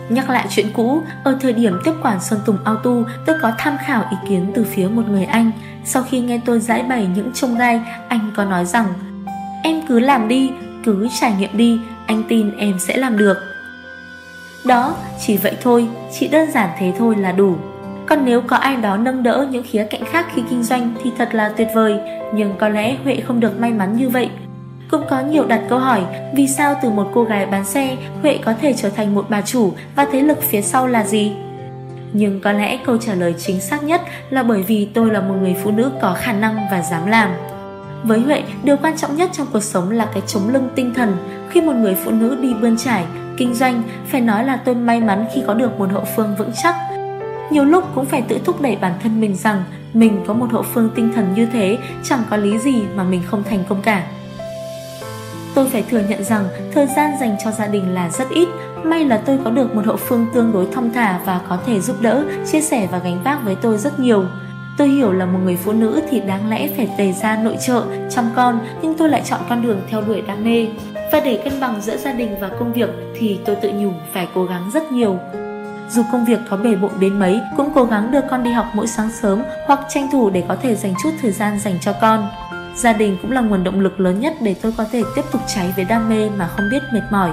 Nhắc 0.10 0.30
lại 0.30 0.48
chuyện 0.50 0.68
cũ, 0.74 1.02
ở 1.24 1.38
thời 1.42 1.54
điểm 1.54 1.80
tiếp 1.84 1.94
quản 2.04 2.20
Xuân 2.20 2.40
Tùng 2.46 2.58
Auto, 2.64 2.92
tôi 3.26 3.36
có 3.42 3.52
tham 3.58 3.78
khảo 3.86 4.04
ý 4.12 4.18
kiến 4.30 4.52
từ 4.56 4.64
phía 4.64 4.88
một 4.88 5.04
người 5.10 5.26
anh. 5.26 5.52
Sau 5.86 6.04
khi 6.04 6.20
nghe 6.20 6.42
tôi 6.46 6.60
giải 6.60 6.84
bày 6.84 7.08
những 7.16 7.32
trông 7.34 7.58
gai, 7.58 7.82
anh 8.08 8.32
có 8.36 8.46
nói 8.46 8.66
rằng 8.66 8.86
Em 9.64 9.82
cứ 9.88 10.00
làm 10.00 10.28
đi, 10.28 10.52
cứ 10.84 11.08
trải 11.20 11.34
nghiệm 11.40 11.58
đi, 11.58 11.80
anh 12.06 12.24
tin 12.30 12.58
em 12.58 12.80
sẽ 12.80 12.98
làm 12.98 13.18
được. 13.18 13.38
Đó, 14.66 14.96
chỉ 15.26 15.38
vậy 15.38 15.58
thôi, 15.62 15.88
chỉ 16.20 16.28
đơn 16.28 16.52
giản 16.52 16.70
thế 16.80 16.94
thôi 16.98 17.16
là 17.16 17.32
đủ. 17.32 17.56
Còn 18.06 18.26
nếu 18.26 18.42
có 18.42 18.56
ai 18.56 18.76
đó 18.76 18.98
nâng 18.98 19.24
đỡ 19.24 19.48
những 19.52 19.64
khía 19.64 19.88
cạnh 19.90 20.06
khác 20.06 20.26
khi 20.34 20.44
kinh 20.50 20.64
doanh 20.64 20.94
thì 21.04 21.12
thật 21.18 21.36
là 21.36 21.50
tuyệt 21.58 21.68
vời, 21.76 22.00
nhưng 22.34 22.54
có 22.60 22.70
lẽ 22.70 22.96
Huệ 23.04 23.20
không 23.28 23.40
được 23.40 23.60
may 23.60 23.72
mắn 23.72 23.98
như 23.98 24.10
vậy. 24.10 24.30
Cũng 24.92 25.04
có 25.10 25.22
nhiều 25.22 25.46
đặt 25.46 25.62
câu 25.70 25.80
hỏi 25.80 26.02
vì 26.34 26.48
sao 26.48 26.76
từ 26.84 26.90
một 26.90 27.08
cô 27.14 27.24
gái 27.24 27.46
bán 27.46 27.66
xe, 27.66 27.98
Huệ 28.22 28.40
có 28.46 28.54
thể 28.62 28.74
trở 28.74 28.90
thành 28.90 29.16
một 29.16 29.26
bà 29.30 29.42
chủ 29.42 29.74
và 29.96 30.08
thế 30.12 30.22
lực 30.22 30.42
phía 30.42 30.62
sau 30.62 30.88
là 30.88 31.04
gì? 31.04 31.32
Nhưng 32.14 32.40
có 32.40 32.52
lẽ 32.52 32.78
câu 32.86 32.98
trả 32.98 33.14
lời 33.14 33.36
chính 33.38 33.62
xác 33.62 33.84
nhất 33.84 34.02
là 34.30 34.44
bởi 34.44 34.64
vì 34.64 34.90
tôi 34.94 35.12
là 35.12 35.22
một 35.22 35.36
người 35.42 35.56
phụ 35.64 35.72
nữ 35.72 35.92
có 36.02 36.18
khả 36.20 36.34
năng 36.34 36.56
và 36.72 36.82
dám 36.82 37.08
làm. 37.08 37.30
Với 38.04 38.20
Huệ, 38.20 38.44
điều 38.64 38.78
quan 38.78 38.98
trọng 38.98 39.16
nhất 39.16 39.30
trong 39.34 39.48
cuộc 39.54 39.64
sống 39.64 39.92
là 39.92 40.06
cái 40.14 40.24
chống 40.28 40.50
lưng 40.50 40.70
tinh 40.76 40.94
thần. 40.94 41.18
Khi 41.50 41.62
một 41.62 41.74
người 41.76 41.96
phụ 41.96 42.12
nữ 42.12 42.38
đi 42.42 42.54
bươn 42.62 42.78
trải, 42.78 43.04
kinh 43.38 43.54
doanh, 43.54 43.82
phải 44.08 44.22
nói 44.22 44.46
là 44.46 44.56
tôi 44.66 44.76
may 44.76 45.00
mắn 45.00 45.26
khi 45.34 45.44
có 45.48 45.54
được 45.54 45.80
một 45.80 45.92
hậu 45.92 46.04
phương 46.16 46.36
vững 46.38 46.52
chắc. 46.64 46.76
Nhiều 47.52 47.66
lúc 47.66 47.84
cũng 47.96 48.06
phải 48.06 48.22
tự 48.22 48.40
thúc 48.46 48.62
đẩy 48.62 48.76
bản 48.76 48.94
thân 49.04 49.22
mình 49.22 49.36
rằng 49.36 49.64
mình 49.94 50.24
có 50.28 50.34
một 50.34 50.52
hậu 50.52 50.62
phương 50.62 50.90
tinh 50.96 51.12
thần 51.16 51.34
như 51.36 51.46
thế, 51.54 51.78
chẳng 52.04 52.24
có 52.30 52.38
lý 52.38 52.58
gì 52.60 52.76
mà 52.96 53.04
mình 53.04 53.22
không 53.26 53.44
thành 53.44 53.64
công 53.70 53.82
cả. 53.82 54.04
Tôi 55.56 55.70
phải 55.70 55.84
thừa 55.90 56.02
nhận 56.10 56.24
rằng 56.24 56.46
thời 56.74 56.88
gian 56.96 57.12
dành 57.20 57.36
cho 57.44 57.52
gia 57.52 57.68
đình 57.68 57.94
là 57.94 58.10
rất 58.10 58.30
ít, 58.30 58.48
may 58.84 59.06
là 59.06 59.18
tôi 59.18 59.40
có 59.44 59.52
được 59.52 59.76
một 59.76 59.86
hậu 59.86 59.98
phương 59.98 60.28
tương 60.34 60.52
đối 60.52 60.68
thong 60.72 60.94
thả 60.94 61.20
và 61.26 61.42
có 61.50 61.58
thể 61.66 61.80
giúp 61.80 61.96
đỡ, 62.02 62.24
chia 62.52 62.62
sẻ 62.62 62.88
và 62.92 62.98
gánh 62.98 63.24
vác 63.24 63.44
với 63.44 63.56
tôi 63.56 63.78
rất 63.78 64.00
nhiều. 64.00 64.26
Tôi 64.78 64.88
hiểu 64.88 65.12
là 65.12 65.26
một 65.26 65.40
người 65.44 65.56
phụ 65.56 65.72
nữ 65.72 66.02
thì 66.10 66.20
đáng 66.20 66.50
lẽ 66.50 66.70
phải 66.78 66.90
tề 66.98 67.12
ra 67.12 67.38
nội 67.38 67.58
trợ, 67.68 67.84
chăm 68.10 68.26
con, 68.36 68.60
nhưng 68.82 68.98
tôi 68.98 69.10
lại 69.10 69.22
chọn 69.26 69.40
con 69.50 69.62
đường 69.62 69.82
theo 69.90 70.02
đuổi 70.02 70.22
đam 70.22 70.44
mê. 70.44 70.68
Và 71.12 71.20
để 71.20 71.42
cân 71.44 71.60
bằng 71.60 71.82
giữa 71.82 71.98
gia 71.98 72.12
đình 72.12 72.36
và 72.42 72.50
công 72.60 72.74
việc 72.74 72.90
thì 73.20 73.40
tôi 73.46 73.56
tự 73.56 73.72
nhủ 73.72 73.92
phải 74.14 74.28
cố 74.36 74.46
gắng 74.46 74.72
rất 74.74 74.92
nhiều. 74.92 75.20
Dù 75.90 76.04
công 76.12 76.26
việc 76.26 76.40
có 76.50 76.58
bể 76.58 76.76
bộn 76.76 76.92
đến 77.00 77.20
mấy, 77.20 77.42
cũng 77.58 77.72
cố 77.76 77.84
gắng 77.84 78.12
đưa 78.12 78.22
con 78.22 78.44
đi 78.44 78.52
học 78.52 78.66
mỗi 78.74 78.88
sáng 78.88 79.10
sớm 79.22 79.42
hoặc 79.68 79.80
tranh 79.90 80.08
thủ 80.12 80.30
để 80.30 80.44
có 80.48 80.56
thể 80.56 80.76
dành 80.76 80.94
chút 81.04 81.10
thời 81.22 81.32
gian 81.32 81.60
dành 81.60 81.78
cho 81.82 81.94
con. 82.02 82.28
Gia 82.76 82.94
đình 82.94 83.18
cũng 83.22 83.32
là 83.32 83.42
nguồn 83.42 83.64
động 83.64 83.80
lực 83.80 84.00
lớn 84.00 84.20
nhất 84.20 84.34
để 84.42 84.56
tôi 84.62 84.74
có 84.78 84.86
thể 84.92 85.04
tiếp 85.16 85.22
tục 85.32 85.42
cháy 85.56 85.74
với 85.76 85.86
đam 85.86 86.10
mê 86.10 86.30
mà 86.30 86.48
không 86.48 86.70
biết 86.72 86.84
mệt 86.94 87.04
mỏi. 87.12 87.32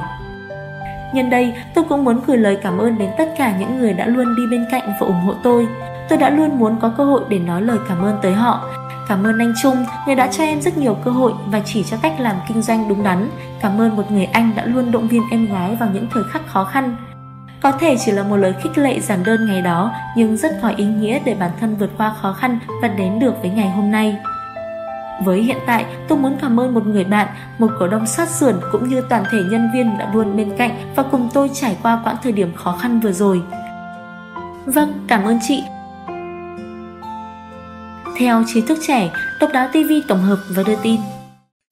Nhân 1.14 1.30
đây, 1.30 1.54
tôi 1.74 1.84
cũng 1.88 2.04
muốn 2.04 2.20
gửi 2.26 2.36
lời 2.36 2.58
cảm 2.62 2.78
ơn 2.78 2.98
đến 2.98 3.10
tất 3.18 3.34
cả 3.38 3.58
những 3.58 3.78
người 3.78 3.92
đã 3.92 4.06
luôn 4.06 4.36
đi 4.36 4.42
bên 4.50 4.66
cạnh 4.70 4.92
và 5.00 5.06
ủng 5.06 5.20
hộ 5.20 5.34
tôi. 5.42 5.68
Tôi 6.08 6.18
đã 6.18 6.30
luôn 6.30 6.58
muốn 6.58 6.76
có 6.80 6.92
cơ 6.96 7.04
hội 7.04 7.20
để 7.28 7.38
nói 7.38 7.62
lời 7.62 7.78
cảm 7.88 8.02
ơn 8.02 8.18
tới 8.22 8.32
họ. 8.32 8.64
Cảm 9.08 9.26
ơn 9.26 9.38
anh 9.38 9.52
Trung, 9.62 9.84
người 10.06 10.14
đã 10.14 10.26
cho 10.26 10.44
em 10.44 10.60
rất 10.60 10.78
nhiều 10.78 10.94
cơ 11.04 11.10
hội 11.10 11.32
và 11.46 11.60
chỉ 11.64 11.84
cho 11.90 11.96
cách 12.02 12.20
làm 12.20 12.36
kinh 12.48 12.62
doanh 12.62 12.88
đúng 12.88 13.02
đắn. 13.02 13.28
Cảm 13.60 13.80
ơn 13.80 13.96
một 13.96 14.10
người 14.10 14.24
anh 14.24 14.50
đã 14.56 14.64
luôn 14.64 14.92
động 14.92 15.08
viên 15.08 15.22
em 15.30 15.46
gái 15.46 15.76
vào 15.80 15.88
những 15.92 16.06
thời 16.12 16.22
khắc 16.32 16.46
khó 16.46 16.64
khăn. 16.64 16.96
Có 17.62 17.72
thể 17.72 17.96
chỉ 18.04 18.12
là 18.12 18.22
một 18.22 18.36
lời 18.36 18.54
khích 18.62 18.78
lệ 18.78 19.00
giản 19.00 19.24
đơn 19.24 19.46
ngày 19.46 19.62
đó, 19.62 19.92
nhưng 20.16 20.36
rất 20.36 20.52
có 20.62 20.68
ý 20.76 20.84
nghĩa 20.84 21.18
để 21.24 21.34
bản 21.34 21.50
thân 21.60 21.76
vượt 21.76 21.90
qua 21.98 22.14
khó 22.20 22.32
khăn 22.32 22.58
và 22.82 22.88
đến 22.88 23.18
được 23.18 23.34
với 23.40 23.50
ngày 23.50 23.70
hôm 23.70 23.90
nay. 23.90 24.16
Với 25.24 25.42
hiện 25.42 25.58
tại, 25.66 25.84
tôi 26.08 26.18
muốn 26.18 26.38
cảm 26.40 26.60
ơn 26.60 26.74
một 26.74 26.86
người 26.86 27.04
bạn, 27.04 27.28
một 27.58 27.68
cổ 27.78 27.86
đông 27.86 28.06
sát 28.06 28.28
sườn 28.28 28.60
cũng 28.72 28.88
như 28.88 29.02
toàn 29.10 29.24
thể 29.32 29.38
nhân 29.50 29.70
viên 29.74 29.98
đã 29.98 30.10
luôn 30.14 30.36
bên 30.36 30.56
cạnh 30.58 30.92
và 30.96 31.02
cùng 31.02 31.28
tôi 31.34 31.50
trải 31.54 31.76
qua 31.82 32.00
quãng 32.04 32.16
thời 32.22 32.32
điểm 32.32 32.52
khó 32.56 32.78
khăn 32.82 33.00
vừa 33.00 33.12
rồi. 33.12 33.42
Vâng, 34.66 35.04
cảm 35.08 35.24
ơn 35.24 35.38
chị 35.48 35.62
theo 38.18 38.42
trí 38.46 38.60
thức 38.60 38.78
trẻ, 38.86 39.10
Độc 39.40 39.50
đáo 39.52 39.68
TV 39.72 39.92
tổng 40.08 40.22
hợp 40.22 40.38
và 40.50 40.62
đưa 40.62 40.76
tin. 40.82 41.00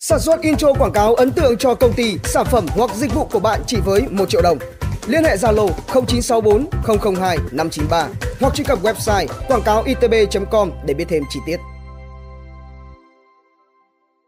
Sản 0.00 0.20
xuất 0.20 0.40
intro 0.40 0.72
quảng 0.72 0.92
cáo 0.92 1.14
ấn 1.14 1.30
tượng 1.30 1.56
cho 1.58 1.74
công 1.74 1.92
ty, 1.92 2.18
sản 2.24 2.46
phẩm 2.50 2.66
hoặc 2.68 2.90
dịch 2.94 3.14
vụ 3.14 3.28
của 3.32 3.40
bạn 3.40 3.60
chỉ 3.66 3.76
với 3.84 4.02
1 4.10 4.28
triệu 4.28 4.42
đồng. 4.42 4.58
Liên 5.06 5.24
hệ 5.24 5.36
Zalo 5.36 5.68
0964 6.06 6.66
002 7.14 7.38
593 7.52 8.08
hoặc 8.40 8.54
truy 8.54 8.64
cập 8.64 8.82
website 8.82 9.26
quảng 9.48 9.62
cáo 9.62 9.82
itb.com 9.82 10.70
để 10.86 10.94
biết 10.94 11.04
thêm 11.08 11.22
chi 11.30 11.40
tiết. 11.46 11.56